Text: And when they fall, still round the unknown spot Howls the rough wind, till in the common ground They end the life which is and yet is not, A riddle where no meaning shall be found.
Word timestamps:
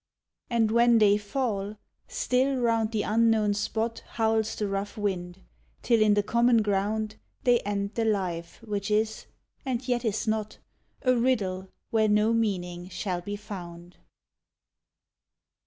And 0.49 0.71
when 0.71 0.97
they 0.97 1.15
fall, 1.19 1.77
still 2.07 2.55
round 2.59 2.91
the 2.91 3.03
unknown 3.03 3.53
spot 3.53 3.99
Howls 4.13 4.55
the 4.55 4.67
rough 4.67 4.97
wind, 4.97 5.43
till 5.83 6.01
in 6.01 6.15
the 6.15 6.23
common 6.23 6.63
ground 6.63 7.17
They 7.43 7.59
end 7.59 7.93
the 7.93 8.05
life 8.05 8.59
which 8.63 8.89
is 8.89 9.27
and 9.63 9.87
yet 9.87 10.03
is 10.03 10.27
not, 10.27 10.57
A 11.03 11.15
riddle 11.15 11.67
where 11.91 12.09
no 12.09 12.33
meaning 12.33 12.89
shall 12.89 13.21
be 13.21 13.35
found. 13.35 13.97